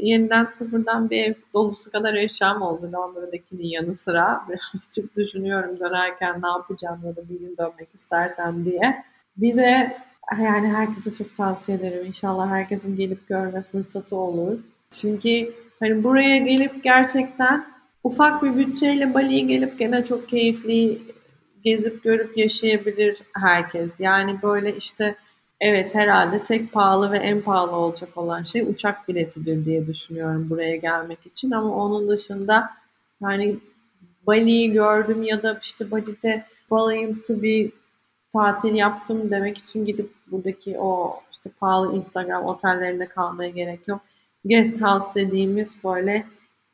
[0.00, 4.42] yeniden sıfırdan bir ev dolusu kadar eşyam oldu Londra'dakinin yanı sıra.
[4.48, 9.04] Birazcık düşünüyorum dönerken ne yapacağım ya da bir gün dönmek istersem diye.
[9.36, 9.96] Bir de
[10.42, 12.06] yani herkese çok tavsiye ederim.
[12.06, 14.58] İnşallah herkesin gelip görme fırsatı olur.
[14.90, 17.64] Çünkü hani buraya gelip gerçekten
[18.04, 20.98] ufak bir bütçeyle Bali'ye gelip gene çok keyifli
[21.64, 24.00] gezip görüp yaşayabilir herkes.
[24.00, 25.16] Yani böyle işte
[25.60, 30.76] Evet herhalde tek pahalı ve en pahalı olacak olan şey uçak biletidir diye düşünüyorum buraya
[30.76, 31.50] gelmek için.
[31.50, 32.70] Ama onun dışında
[33.20, 33.56] yani
[34.26, 37.72] Bali'yi gördüm ya da işte Bali'de balayımsı bir
[38.32, 44.00] tatil yaptım demek için gidip buradaki o işte pahalı Instagram otellerinde kalmaya gerek yok.
[44.44, 46.24] Guest house dediğimiz böyle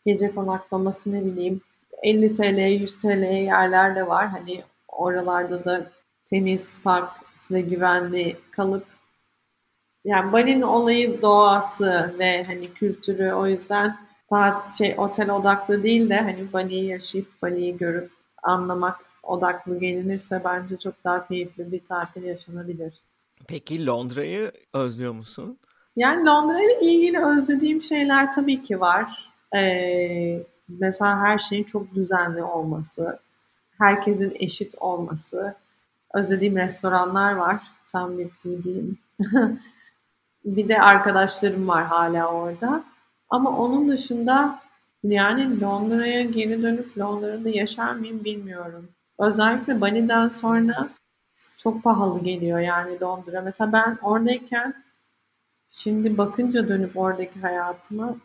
[0.06, 1.60] gece konaklaması ne bileyim
[2.02, 4.26] 50 TL 100 TL yerler de var.
[4.26, 5.86] Hani oralarda da
[6.24, 7.08] tenis, park,
[7.52, 8.84] ve güvenli kalıp
[10.04, 13.96] yani Bali'nin olayı doğası ve hani kültürü o yüzden
[14.30, 18.10] daha şey otel odaklı değil de hani Bali'yi yaşayıp Bali'yi görüp
[18.42, 22.92] anlamak odaklı gelinirse bence çok daha keyifli bir tatil yaşanabilir.
[23.48, 25.58] Peki Londra'yı özlüyor musun?
[25.96, 29.32] Yani Londra ile ilgili özlediğim şeyler tabii ki var.
[29.56, 33.18] Ee, mesela her şeyin çok düzenli olması,
[33.78, 35.54] herkesin eşit olması,
[36.14, 37.56] özlediğim restoranlar var.
[37.92, 38.98] Tam bir diyeyim.
[40.44, 42.84] bir de arkadaşlarım var hala orada.
[43.30, 44.58] Ama onun dışında
[45.02, 48.88] yani Londra'ya geri dönüp Londra'da yaşar mıyım bilmiyorum.
[49.18, 50.88] Özellikle Bali'den sonra
[51.56, 53.40] çok pahalı geliyor yani Londra.
[53.40, 54.74] Mesela ben oradayken
[55.70, 58.16] şimdi bakınca dönüp oradaki hayatıma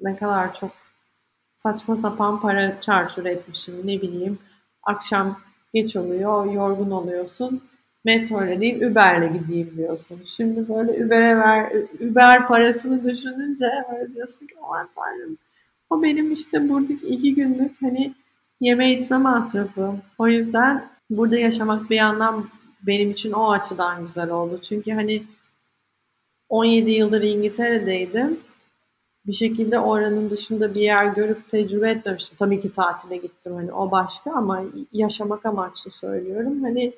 [0.00, 0.70] ne kadar çok
[1.56, 4.38] saçma sapan para çarçur etmişim ne bileyim.
[4.82, 5.38] Akşam
[5.74, 7.62] geç oluyor, yorgun oluyorsun.
[8.04, 10.22] Metro ile değil Uber'le gideyim diyorsun.
[10.36, 15.38] Şimdi böyle Uber'e ver, Uber parasını düşününce böyle diyorsun ki aman tanrım.
[15.90, 18.12] O benim işte buradaki iki günlük hani
[18.60, 19.92] yeme içme masrafı.
[20.18, 22.44] O yüzden burada yaşamak bir yandan
[22.86, 24.60] benim için o açıdan güzel oldu.
[24.68, 25.22] Çünkü hani
[26.48, 28.38] 17 yıldır İngiltere'deydim
[29.26, 32.36] bir şekilde oranın dışında bir yer görüp tecrübe etmemiştim.
[32.38, 34.62] Tabii ki tatile gittim hani o başka ama
[34.92, 36.62] yaşamak amaçlı söylüyorum.
[36.62, 36.92] Hani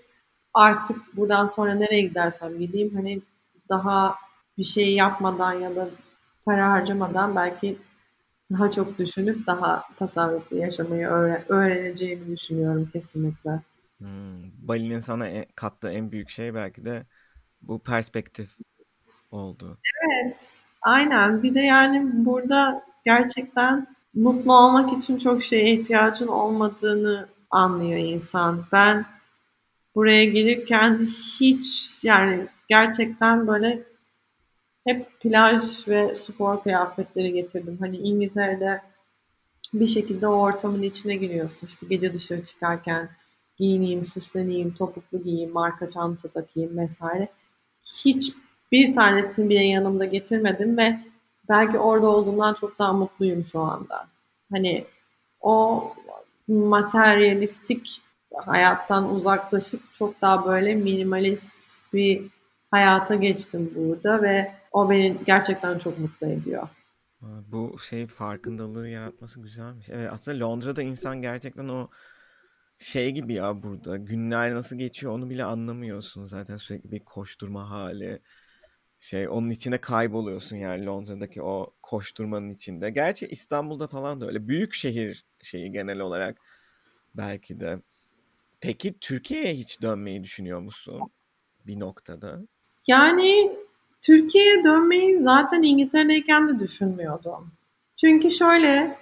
[0.54, 3.22] artık buradan sonra nereye gidersem gideyim hani
[3.68, 4.14] daha
[4.58, 5.88] bir şey yapmadan ya da
[6.44, 7.76] para harcamadan belki
[8.52, 13.60] daha çok düşünüp daha tasarruflu yaşamayı öğren öğreneceğimi düşünüyorum kesinlikle.
[13.98, 17.06] Hmm, Bali'nin sana e, kattığı en büyük şey belki de
[17.62, 18.56] bu perspektif
[19.30, 19.78] oldu.
[20.10, 20.36] Evet.
[20.86, 21.42] Aynen.
[21.42, 28.64] Bir de yani burada gerçekten mutlu olmak için çok şeye ihtiyacın olmadığını anlıyor insan.
[28.72, 29.04] Ben
[29.94, 31.08] buraya gelirken
[31.40, 33.82] hiç yani gerçekten böyle
[34.84, 37.76] hep plaj ve spor kıyafetleri getirdim.
[37.80, 38.80] Hani İngiltere'de
[39.74, 41.66] bir şekilde o ortamın içine giriyorsun.
[41.66, 43.08] İşte gece dışarı çıkarken
[43.58, 47.28] giyineyim, süsleneyim, topuklu giyeyim, marka çanta takayım vesaire.
[48.04, 48.32] Hiç
[48.72, 50.98] bir tanesini bile yanımda getirmedim ve
[51.48, 54.06] belki orada olduğumdan çok daha mutluyum şu anda.
[54.52, 54.84] Hani
[55.40, 55.84] o
[56.48, 58.02] materyalistik
[58.44, 61.56] hayattan uzaklaşıp çok daha böyle minimalist
[61.92, 62.22] bir
[62.70, 66.68] hayata geçtim burada ve o beni gerçekten çok mutlu ediyor.
[67.20, 69.88] Bu şey farkındalığı yaratması güzelmiş.
[69.88, 71.88] Evet aslında Londra'da insan gerçekten o
[72.78, 78.22] şey gibi ya burada günler nasıl geçiyor onu bile anlamıyorsun zaten sürekli bir koşturma hali
[79.06, 82.90] şey onun içinde kayboluyorsun yani Londra'daki o koşturmanın içinde.
[82.90, 86.36] Gerçi İstanbul'da falan da öyle büyük şehir şeyi genel olarak
[87.16, 87.78] belki de.
[88.60, 91.00] Peki Türkiye'ye hiç dönmeyi düşünüyor musun
[91.66, 92.40] bir noktada?
[92.86, 93.52] Yani
[94.02, 97.52] Türkiye'ye dönmeyi zaten İngiltere'deyken de düşünmüyordum.
[97.96, 98.96] Çünkü şöyle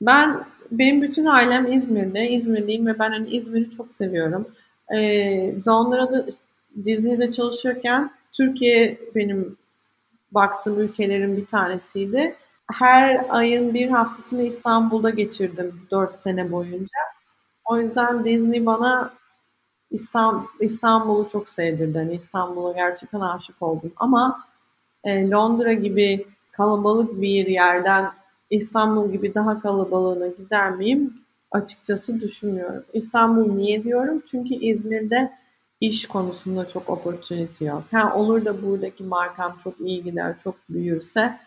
[0.00, 2.30] ben benim bütün ailem İzmir'de.
[2.30, 4.48] İzmirliyim ve ben hani İzmir'i çok seviyorum.
[4.94, 6.26] Ee, Londra'da
[6.84, 9.56] Disney'de çalışırken Türkiye benim
[10.32, 12.34] baktığım ülkelerin bir tanesiydi.
[12.72, 16.98] Her ayın bir haftasını İstanbul'da geçirdim 4 sene boyunca.
[17.64, 19.12] O yüzden Disney bana
[20.60, 21.98] İstanbul'u çok sevdirdi.
[21.98, 23.92] Yani İstanbul'a gerçekten aşık oldum.
[23.96, 24.44] Ama
[25.04, 28.10] e, Londra gibi kalabalık bir yerden
[28.50, 31.14] İstanbul gibi daha kalabalığına gider miyim?
[31.50, 32.84] Açıkçası düşünmüyorum.
[32.92, 34.22] İstanbul niye diyorum?
[34.30, 35.32] Çünkü İzmir'de
[35.82, 37.82] iş konusunda çok opportunity yok.
[37.90, 41.38] Ha, olur da buradaki markam çok iyi gider, çok büyürse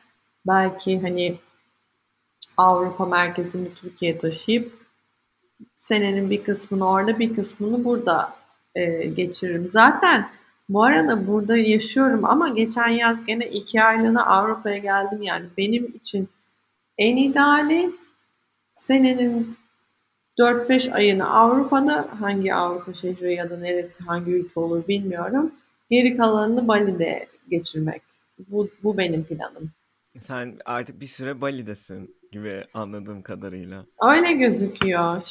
[0.47, 1.35] belki hani
[2.57, 4.73] Avrupa merkezini Türkiye'ye taşıyıp
[5.77, 8.33] senenin bir kısmını orada bir kısmını burada
[8.75, 9.67] e, geçiririm.
[9.69, 10.29] Zaten
[10.69, 16.29] bu arada burada yaşıyorum ama geçen yaz gene iki aylığına Avrupa'ya geldim yani benim için
[16.97, 17.91] en ideali
[18.75, 19.57] senenin
[20.39, 25.51] 4-5 ayını Avrupa'da hangi Avrupa şehri ya da neresi hangi ülke olur bilmiyorum.
[25.89, 28.01] Geri kalanını Bali'de geçirmek.
[28.49, 29.71] Bu, bu benim planım.
[30.27, 33.85] Sen artık bir süre Bali'desin gibi anladığım kadarıyla.
[34.01, 35.23] Öyle gözüküyor.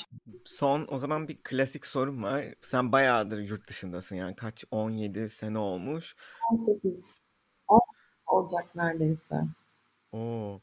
[0.44, 2.44] Son o zaman bir klasik sorum var.
[2.62, 6.16] Sen bayağıdır yurt dışındasın yani kaç 17 sene olmuş.
[6.52, 7.20] 18.
[7.68, 7.80] 10
[8.26, 9.34] olacak neredeyse.
[10.12, 10.60] Oo.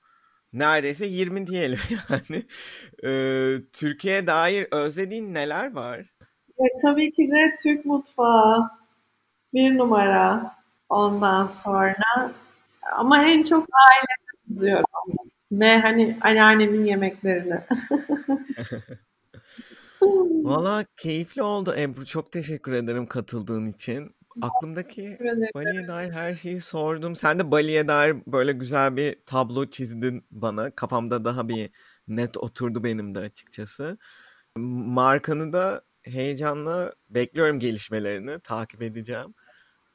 [0.53, 1.79] Neredeyse 20 diyelim
[2.09, 2.45] yani.
[3.03, 6.15] Ee, Türkiye'ye dair özlediğin neler var?
[6.59, 8.69] Evet, tabii ki de Türk mutfağı
[9.53, 10.51] bir numara
[10.89, 12.33] ondan sonra
[12.95, 14.85] ama en çok ailemi üzüyorum
[15.51, 17.59] ve hani anneannemin yemeklerini.
[20.43, 22.05] Valla keyifli oldu Ebru.
[22.05, 24.15] Çok teşekkür ederim katıldığın için.
[24.41, 25.17] Aklımdaki
[25.55, 27.15] Bali'ye dair her şeyi sordum.
[27.15, 30.71] Sen de Bali'ye dair böyle güzel bir tablo çizdin bana.
[30.71, 31.69] Kafamda daha bir
[32.07, 33.97] net oturdu benim de açıkçası.
[34.55, 38.39] Markanı da heyecanla bekliyorum gelişmelerini.
[38.39, 39.33] Takip edeceğim.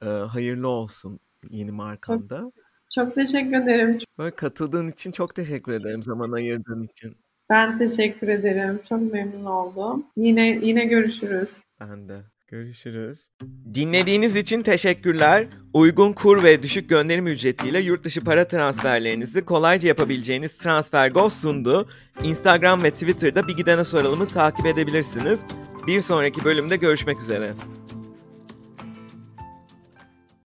[0.02, 1.20] Ee, hayırlı olsun
[1.50, 2.38] yeni markanda.
[2.38, 2.52] Çok,
[2.94, 3.98] çok teşekkür ederim.
[4.18, 6.02] Böyle katıldığın için çok teşekkür ederim.
[6.02, 7.16] Zaman ayırdığın için.
[7.50, 8.80] Ben teşekkür ederim.
[8.88, 10.06] Çok memnun oldum.
[10.16, 11.58] Yine yine görüşürüz.
[11.80, 12.35] Ben de.
[12.48, 13.28] Görüşürüz.
[13.74, 15.46] Dinlediğiniz için teşekkürler.
[15.72, 21.88] Uygun kur ve düşük gönderim ücretiyle yurt dışı para transferlerinizi kolayca yapabileceğiniz TransferGo sundu.
[22.22, 25.40] Instagram ve Twitter'da bir gidene soralımı takip edebilirsiniz.
[25.86, 27.54] Bir sonraki bölümde görüşmek üzere.